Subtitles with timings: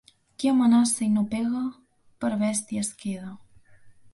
[0.43, 1.61] Qui amenaça i no pega,
[2.25, 3.35] per bèstia es queda.